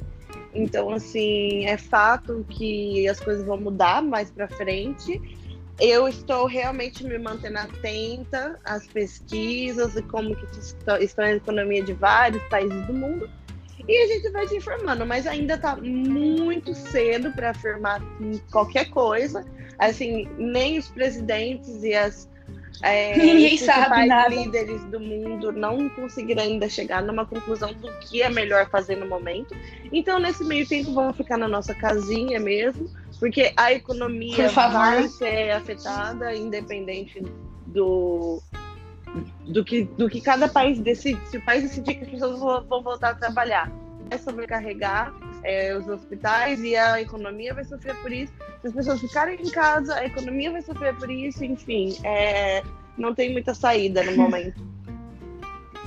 Então, 0.54 0.90
assim, 0.92 1.66
é 1.66 1.78
fato 1.78 2.46
que 2.50 3.08
as 3.08 3.20
coisas 3.20 3.46
vão 3.46 3.58
mudar 3.58 4.02
mais 4.02 4.30
para 4.30 4.48
frente. 4.50 5.22
Eu 5.80 6.08
estou 6.08 6.46
realmente 6.46 7.04
me 7.04 7.18
mantendo 7.18 7.58
atenta 7.58 8.60
às 8.64 8.86
pesquisas 8.86 9.96
e 9.96 10.02
como 10.04 10.36
que 10.36 10.46
estão 11.04 11.26
a 11.26 11.32
economia 11.32 11.82
de 11.84 11.94
vários 11.94 12.44
países 12.44 12.86
do 12.86 12.94
mundo. 12.94 13.30
E 13.88 13.98
a 14.04 14.08
gente 14.08 14.30
vai 14.32 14.48
te 14.48 14.56
informando, 14.56 15.06
mas 15.06 15.26
ainda 15.28 15.56
está 15.56 15.76
muito 15.76 16.74
cedo 16.74 17.32
para 17.32 17.52
afirmar 17.52 18.02
qualquer 18.52 18.90
coisa. 18.90 19.46
Assim, 19.78 20.28
nem 20.38 20.78
os 20.78 20.88
presidentes 20.90 21.84
e 21.84 21.94
as 21.94 22.30
é, 22.82 23.16
Ninguém 23.18 23.58
sabe 23.58 24.06
nada. 24.06 24.30
líderes 24.30 24.84
do 24.86 25.00
mundo 25.00 25.52
não 25.52 25.90
conseguiram 25.90 26.44
ainda 26.44 26.68
chegar 26.68 27.02
numa 27.04 27.26
conclusão 27.26 27.74
do 27.74 27.92
que 28.00 28.22
é 28.22 28.30
melhor 28.30 28.70
fazer 28.70 28.96
no 28.96 29.08
momento. 29.08 29.56
Então, 29.92 30.20
nesse 30.20 30.44
meio 30.44 30.68
tempo, 30.68 30.94
vamos 30.94 31.16
ficar 31.16 31.38
na 31.38 31.48
nossa 31.48 31.74
casinha 31.76 32.40
mesmo, 32.40 32.90
porque 33.20 33.54
a 33.56 33.72
economia 33.72 34.50
vai 34.50 35.08
ser 35.08 35.52
afetada, 35.52 36.34
independente 36.36 37.22
do, 37.68 38.42
do, 39.52 39.64
que, 39.64 39.84
do 39.84 40.10
que 40.10 40.22
cada 40.22 40.48
país 40.48 40.80
decide. 40.80 41.20
Se 41.30 41.38
o 41.38 41.42
país 41.46 41.64
decidir 41.64 41.96
que 41.96 42.06
as 42.06 42.10
pessoas 42.10 42.40
vão 42.40 42.82
voltar 42.82 43.12
a 43.12 43.16
trabalhar, 43.16 43.72
vai 44.10 44.18
sobrecarregar 44.18 45.14
é, 45.44 45.76
os 45.76 45.88
hospitais 45.88 46.62
e 46.62 46.76
a 46.76 47.02
economia 47.02 47.54
vai 47.54 47.64
sofrer 47.64 47.96
por 48.02 48.12
isso. 48.12 48.34
Se 48.62 48.68
as 48.68 48.74
pessoas 48.74 49.00
ficarem 49.00 49.40
em 49.42 49.50
casa, 49.50 49.96
a 49.96 50.06
economia 50.06 50.52
vai 50.52 50.62
sofrer 50.62 50.96
por 50.96 51.10
isso, 51.10 51.44
enfim, 51.44 51.98
é, 52.04 52.64
não 52.98 53.14
tem 53.14 53.32
muita 53.32 53.54
saída 53.54 54.04
no 54.04 54.16
momento. 54.16 54.62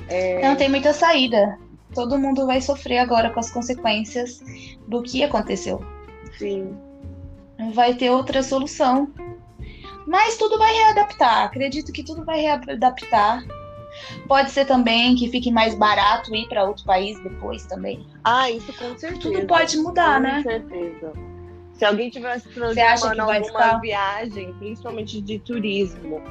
É... 0.09 0.47
Não 0.47 0.57
tem 0.57 0.69
muita 0.69 0.93
saída. 0.93 1.59
Todo 1.95 2.19
mundo 2.19 2.47
vai 2.47 2.61
sofrer 2.61 2.99
agora 2.99 3.31
com 3.31 3.41
as 3.41 3.51
consequências 3.51 4.43
do 4.89 5.03
que 5.03 5.23
aconteceu. 5.23 5.85
Sim. 6.39 6.77
Não 7.59 7.73
vai 7.73 7.95
ter 7.95 8.11
outra 8.11 8.43
solução. 8.43 9.11
Mas 10.07 10.37
tudo 10.37 10.59
vai 10.59 10.73
readaptar. 10.73 11.45
Acredito 11.45 11.93
que 11.93 12.03
tudo 12.03 12.25
vai 12.25 12.41
readaptar. 12.41 13.45
Pode 14.27 14.51
ser 14.51 14.67
também 14.67 15.15
que 15.15 15.29
fique 15.31 15.51
mais 15.51 15.75
barato 15.75 16.35
ir 16.35 16.49
para 16.49 16.65
outro 16.65 16.85
país 16.85 17.19
depois 17.23 17.65
também. 17.67 18.07
Ah, 18.25 18.51
isso 18.51 18.73
com 18.73 18.97
certeza. 18.99 19.21
Tudo 19.21 19.47
pode 19.47 19.77
mudar, 19.79 20.17
com 20.17 20.23
né? 20.23 20.43
Com 20.43 20.51
certeza. 20.51 21.13
Se 21.75 21.85
alguém 21.85 22.11
tivesse 22.11 22.49
programando 22.49 23.23
alguma 23.23 23.79
viagem, 23.79 24.53
principalmente 24.55 25.21
de 25.21 25.39
turismo, 25.41 26.23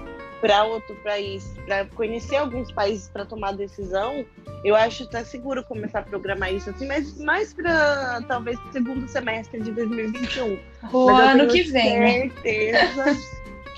para 0.43 0.65
outro 0.65 0.93
país, 1.03 1.55
para 1.65 1.85
conhecer 1.85 2.35
alguns 2.35 2.69
países 2.71 3.07
para 3.07 3.25
tomar 3.25 3.53
decisão, 3.53 4.25
eu 4.63 4.75
acho 4.75 5.03
até 5.03 5.23
seguro 5.23 5.63
começar 5.63 5.99
a 5.99 6.03
programar 6.03 6.53
isso 6.53 6.69
assim, 6.69 6.85
mas 6.85 7.17
mais 7.19 7.53
para 7.53 8.21
talvez 8.27 8.59
segundo 8.73 9.07
semestre 9.07 9.61
de 9.61 9.71
2021. 9.71 10.59
O 10.91 11.05
mas 11.05 11.29
ano 11.29 11.47
que 11.47 11.63
vem, 11.63 11.99
né? 11.99 12.19
certeza. 12.19 13.05
Né? 13.05 13.17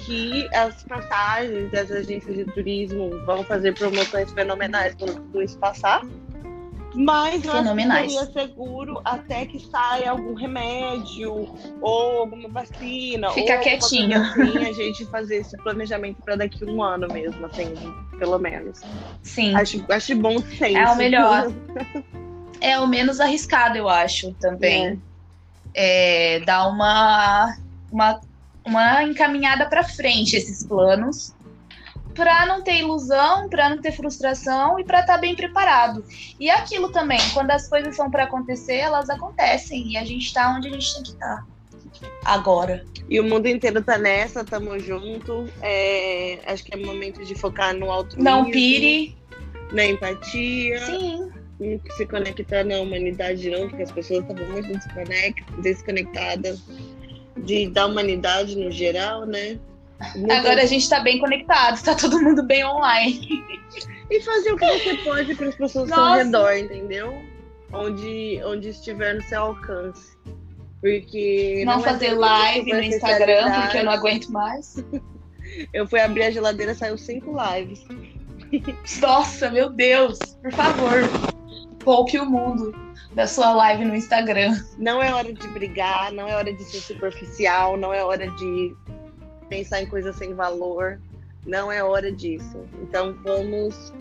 Que 0.05 0.47
as 0.55 0.83
passagens 0.83 1.71
das 1.71 1.91
agências 1.91 2.35
de 2.35 2.45
turismo 2.45 3.09
vão 3.25 3.43
fazer 3.43 3.73
promoções 3.73 4.31
fenomenais 4.31 4.95
quando 4.95 5.15
tudo 5.15 5.41
isso 5.41 5.57
passar. 5.57 6.01
Mas 6.95 7.41
Fenomenais. 7.41 8.13
eu 8.13 8.25
seria 8.25 8.47
seguro 8.47 9.01
até 9.03 9.45
que 9.45 9.59
saia 9.59 10.11
algum 10.11 10.33
remédio 10.33 11.53
ou 11.81 12.19
alguma 12.19 12.47
vacina. 12.47 13.29
Fica 13.31 13.57
quietinho. 13.57 14.21
Assim, 14.21 14.57
a 14.57 14.71
gente 14.71 15.05
fazer 15.07 15.37
esse 15.37 15.57
planejamento 15.57 16.21
para 16.23 16.37
daqui 16.37 16.63
a 16.63 16.71
um 16.71 16.81
ano 16.81 17.07
mesmo, 17.11 17.45
assim, 17.47 17.73
pelo 18.17 18.39
menos. 18.39 18.79
Sim. 19.21 19.53
Acho, 19.55 19.83
acho 19.89 20.15
bom 20.15 20.37
É 20.61 20.89
o 20.89 20.95
melhor. 20.95 21.51
é 22.61 22.79
o 22.79 22.87
menos 22.87 23.19
arriscado, 23.19 23.77
eu 23.77 23.89
acho, 23.89 24.33
também. 24.35 25.01
É. 25.73 26.37
É, 26.37 26.39
dar 26.45 26.69
uma, 26.69 27.57
uma 27.91 28.21
uma 28.65 29.03
encaminhada 29.03 29.67
para 29.67 29.83
frente 29.83 30.35
esses 30.35 30.63
planos, 30.63 31.35
para 32.15 32.45
não 32.45 32.63
ter 32.63 32.79
ilusão, 32.79 33.49
para 33.49 33.69
não 33.69 33.81
ter 33.81 33.91
frustração 33.91 34.79
e 34.79 34.83
para 34.83 35.01
estar 35.01 35.15
tá 35.15 35.19
bem 35.19 35.35
preparado. 35.35 36.03
E 36.39 36.49
aquilo 36.49 36.89
também, 36.89 37.19
quando 37.33 37.51
as 37.51 37.67
coisas 37.67 37.95
são 37.95 38.09
para 38.09 38.23
acontecer, 38.23 38.77
elas 38.77 39.09
acontecem 39.09 39.91
e 39.91 39.97
a 39.97 40.05
gente 40.05 40.25
está 40.25 40.55
onde 40.55 40.69
a 40.69 40.71
gente 40.71 40.93
tem 40.93 41.03
que 41.03 41.09
estar. 41.09 41.37
Tá 41.37 41.45
agora. 42.23 42.83
E 43.09 43.19
o 43.19 43.23
mundo 43.23 43.47
inteiro 43.47 43.83
tá 43.83 43.97
nessa, 43.97 44.43
tamo 44.43 44.77
junto. 44.79 45.45
É, 45.61 46.39
acho 46.47 46.63
que 46.63 46.73
é 46.73 46.77
momento 46.77 47.23
de 47.23 47.35
focar 47.35 47.75
no 47.75 47.91
altruísmo. 47.91 48.23
Não 48.23 48.49
pire. 48.49 49.15
Na 49.71 49.85
empatia. 49.85 50.79
Sim. 50.85 51.31
Se 51.95 52.05
conectar 52.05 52.65
na 52.65 52.79
humanidade 52.79 53.49
não, 53.49 53.69
porque 53.69 53.83
as 53.83 53.91
pessoas 53.91 54.21
estavam 54.21 54.45
muito 54.51 54.67
desconectadas 55.61 56.61
de, 57.45 57.69
da 57.69 57.85
humanidade 57.85 58.57
no 58.57 58.71
geral, 58.71 59.25
né? 59.25 59.59
Muito 60.15 60.31
Agora 60.31 60.61
a 60.61 60.65
gente 60.65 60.89
tá 60.89 60.99
bem 60.99 61.19
conectado, 61.19 61.81
tá 61.81 61.95
todo 61.95 62.21
mundo 62.21 62.43
bem 62.43 62.65
online. 62.65 63.45
E 64.09 64.21
fazer 64.21 64.51
o 64.51 64.57
que 64.57 64.65
você 64.65 64.95
pode 64.97 65.35
para 65.35 65.47
as 65.49 65.55
pessoas 65.55 65.89
Nossa. 65.89 66.01
ao 66.01 66.15
redor, 66.15 66.57
entendeu? 66.57 67.15
Onde, 67.71 68.39
onde 68.45 68.69
estiver 68.69 69.15
no 69.15 69.23
seu 69.23 69.41
alcance. 69.41 70.15
Porque. 70.81 71.63
Não, 71.65 71.77
não 71.77 71.81
é 71.81 71.83
fazer 71.83 72.13
live 72.13 72.71
no 72.71 72.81
Instagram, 72.81 73.61
porque 73.61 73.77
eu 73.79 73.85
não 73.85 73.91
aguento 73.91 74.27
mais. 74.31 74.75
eu 75.73 75.87
fui 75.87 75.99
abrir 75.99 76.23
a 76.23 76.31
geladeira, 76.31 76.75
saiu 76.75 76.97
cinco 76.97 77.35
lives. 77.35 77.83
Nossa, 79.01 79.49
meu 79.49 79.69
Deus, 79.69 80.19
por 80.41 80.51
favor, 80.51 81.01
poupe 81.85 82.19
o 82.19 82.25
mundo 82.25 82.73
da 83.13 83.27
sua 83.27 83.53
live 83.53 83.85
no 83.85 83.95
Instagram. 83.95 84.59
Não 84.77 85.01
é 85.01 85.13
hora 85.13 85.31
de 85.31 85.47
brigar, 85.49 86.11
não 86.11 86.27
é 86.27 86.35
hora 86.35 86.51
de 86.51 86.63
ser 86.65 86.79
superficial, 86.79 87.77
não 87.77 87.93
é 87.93 88.03
hora 88.03 88.27
de 88.27 88.75
pensar 89.47 89.81
em 89.81 89.85
coisas 89.85 90.15
sem 90.17 90.33
valor. 90.33 90.99
Não 91.45 91.71
é 91.71 91.83
hora 91.83 92.11
disso. 92.11 92.65
Então 92.81 93.15
vamos 93.23 93.93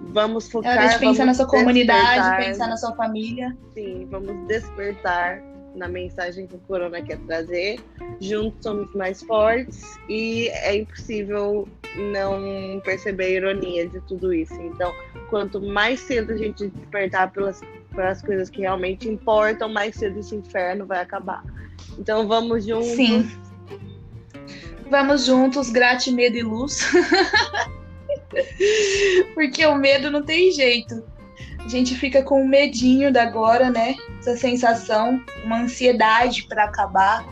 vamos 0.00 0.50
focar. 0.50 0.76
É 0.76 0.78
hora 0.78 0.88
de 0.88 0.98
pensar 0.98 1.26
na 1.26 1.34
sua 1.34 1.46
comunidade, 1.46 2.44
pensar 2.44 2.66
na 2.66 2.76
sua 2.76 2.96
família. 2.96 3.56
Sim, 3.74 4.08
vamos 4.10 4.48
despertar 4.48 5.42
na 5.74 5.88
mensagem 5.88 6.46
que 6.46 6.56
o 6.56 6.60
Corona 6.60 7.02
quer 7.02 7.18
trazer. 7.20 7.80
Juntos 8.20 8.62
somos 8.62 8.92
mais 8.94 9.22
fortes 9.22 9.98
e 10.08 10.48
é 10.48 10.76
impossível 10.76 11.68
não 11.96 12.80
perceber 12.80 13.24
a 13.24 13.30
ironia 13.30 13.88
de 13.88 14.00
tudo 14.02 14.32
isso. 14.32 14.54
Então, 14.54 14.92
quanto 15.30 15.60
mais 15.60 16.00
cedo 16.00 16.32
a 16.32 16.36
gente 16.36 16.68
despertar 16.68 17.32
pelas, 17.32 17.60
pelas 17.94 18.22
coisas 18.22 18.50
que 18.50 18.60
realmente 18.60 19.08
importam, 19.08 19.68
mais 19.68 19.96
cedo 19.96 20.18
esse 20.18 20.34
inferno 20.34 20.86
vai 20.86 21.00
acabar. 21.00 21.44
Então, 21.98 22.26
vamos 22.26 22.64
juntos. 22.64 22.88
Sim. 22.88 23.30
Vamos 24.90 25.26
juntos, 25.26 25.70
grate, 25.70 26.10
medo 26.10 26.36
e 26.36 26.42
luz. 26.42 26.80
Porque 29.34 29.64
o 29.66 29.74
medo 29.74 30.10
não 30.10 30.22
tem 30.22 30.50
jeito 30.50 31.04
a 31.68 31.70
gente 31.70 31.94
fica 31.94 32.22
com 32.22 32.42
um 32.42 32.48
medinho 32.48 33.12
da 33.12 33.24
agora, 33.24 33.68
né? 33.68 33.94
Essa 34.28 34.36
sensação, 34.36 35.24
uma 35.42 35.62
ansiedade 35.62 36.42
para 36.42 36.64
acabar 36.64 37.26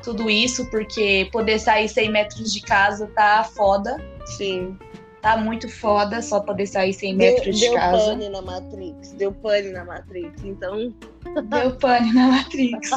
tudo 0.00 0.30
isso, 0.30 0.70
porque 0.70 1.28
poder 1.32 1.58
sair 1.58 1.88
100 1.88 2.12
metros 2.12 2.52
de 2.52 2.60
casa 2.60 3.08
tá 3.16 3.42
foda. 3.42 4.00
Sim. 4.36 4.78
Tá 5.20 5.36
muito 5.36 5.68
foda 5.68 6.22
só 6.22 6.38
poder 6.38 6.66
sair 6.66 6.92
100 6.92 7.16
metros 7.16 7.44
deu, 7.46 7.52
de 7.54 7.60
deu 7.62 7.74
casa. 7.74 7.96
Deu 7.96 8.06
pane 8.06 8.28
na 8.28 8.42
Matrix, 8.42 9.12
deu 9.14 9.32
pane 9.32 9.72
na 9.72 9.84
Matrix, 9.84 10.44
então. 10.44 10.94
Deu 11.50 11.72
pane 11.78 12.12
na 12.12 12.28
Matrix. 12.28 12.90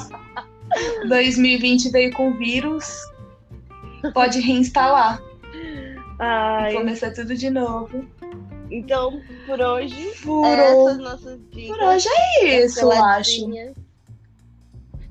2020 1.10 1.90
veio 1.90 2.14
com 2.14 2.38
vírus, 2.38 3.00
pode 4.14 4.40
reinstalar. 4.42 5.20
Ai. 6.20 6.72
E 6.72 6.78
começar 6.78 7.12
tudo 7.16 7.34
de 7.34 7.50
novo. 7.50 8.06
Então, 8.72 9.22
por 9.46 9.60
hoje, 9.60 10.14
por 10.24 10.46
essas 10.46 10.98
nossas 11.00 11.40
dicas. 11.52 11.78
Por 11.78 11.86
hoje 11.86 12.08
é 12.10 12.66
isso, 12.66 12.80
eu 12.82 12.92
acho. 12.92 13.50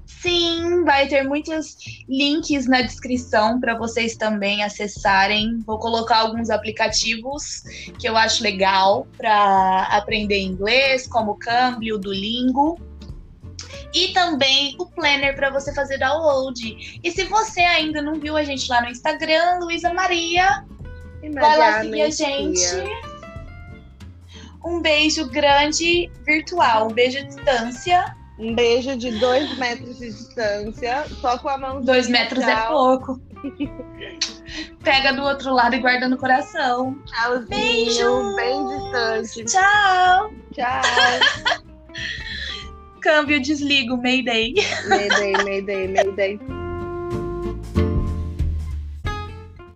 Sim, 0.06 0.84
vai 0.84 1.06
ter 1.06 1.22
muitos 1.22 1.76
links 2.08 2.66
na 2.66 2.82
descrição 2.82 3.60
para 3.60 3.76
vocês 3.76 4.16
também 4.16 4.64
acessarem. 4.64 5.60
Vou 5.60 5.78
colocar 5.78 6.18
alguns 6.18 6.50
aplicativos 6.50 7.62
que 7.98 8.08
eu 8.08 8.16
acho 8.16 8.42
legal 8.42 9.06
para 9.16 9.84
aprender 9.90 10.40
inglês, 10.40 11.06
como 11.06 11.32
o 11.32 11.34
Cambly, 11.36 11.92
o 11.92 11.98
Duolingo. 11.98 12.80
E 13.94 14.08
também 14.08 14.74
o 14.78 14.86
planner 14.86 15.36
para 15.36 15.50
você 15.50 15.72
fazer 15.72 15.98
download. 15.98 17.00
E 17.02 17.10
se 17.12 17.24
você 17.24 17.60
ainda 17.60 18.02
não 18.02 18.14
viu 18.14 18.36
a 18.36 18.42
gente 18.42 18.68
lá 18.68 18.82
no 18.82 18.88
Instagram, 18.88 19.60
Luísa 19.60 19.94
Maria, 19.94 20.64
vai 21.32 21.58
lá 21.58 21.80
seguir 21.80 22.02
a 22.02 22.10
gente. 22.10 23.07
Um 24.68 24.82
beijo 24.82 25.26
grande 25.30 26.10
virtual, 26.26 26.88
um 26.88 26.92
beijo 26.92 27.18
à 27.18 27.22
distância. 27.22 28.14
Um 28.38 28.54
beijo 28.54 28.96
de 28.96 29.18
dois 29.18 29.56
metros 29.58 29.98
de 29.98 30.10
distância, 30.10 31.06
só 31.20 31.38
com 31.38 31.48
a 31.48 31.56
mão. 31.56 31.80
Dois 31.80 32.06
metros 32.06 32.44
é 32.44 32.52
é 32.52 32.66
pouco. 32.66 33.18
Pega 34.84 35.14
do 35.14 35.22
outro 35.22 35.54
lado 35.54 35.74
e 35.74 35.78
guarda 35.78 36.06
no 36.06 36.18
coração. 36.18 36.96
Tchauzinho. 37.06 37.48
Beijo. 37.48 38.36
Bem 38.36 38.66
distante. 38.66 39.44
Tchau. 39.46 40.32
Tchau. 40.52 41.62
Câmbio, 43.00 43.40
desligo. 43.40 43.96
Mayday. 43.96 44.54
Mayday, 44.86 45.32
mayday, 45.44 45.88
mayday. 45.88 46.57